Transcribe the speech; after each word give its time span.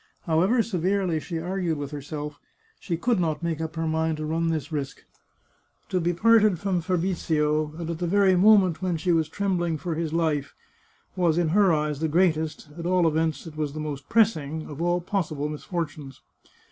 However 0.21 0.63
severely 0.63 1.19
she 1.19 1.37
argued 1.37 1.77
with 1.77 1.91
herself, 1.91 2.39
she 2.79 2.97
could 2.97 3.19
not 3.19 3.43
make 3.43 3.61
up 3.61 3.75
her 3.75 3.85
mind 3.85 4.17
to 4.17 4.25
run 4.25 4.47
this 4.49 4.71
risk. 4.71 5.03
To 5.89 6.01
be 6.01 6.11
parted 6.11 6.57
from 6.57 6.81
Fabrizio, 6.81 7.75
and 7.77 7.87
at 7.87 7.99
the 7.99 8.07
very 8.07 8.35
mo 8.35 8.57
ment 8.57 8.81
when 8.81 8.97
she 8.97 9.11
was 9.11 9.29
trembling 9.29 9.77
for 9.77 9.93
his 9.93 10.11
life, 10.11 10.55
was, 11.15 11.37
in 11.37 11.49
her 11.49 11.71
eyes, 11.71 11.99
the 11.99 12.07
greatest— 12.07 12.67
at 12.79 12.87
all 12.87 13.07
events, 13.07 13.45
it 13.45 13.55
was 13.55 13.73
the 13.73 13.79
most 13.79 14.09
pressing— 14.09 14.65
of 14.71 14.81
all 14.81 15.01
possible 15.01 15.47
misfortunes. 15.47 16.19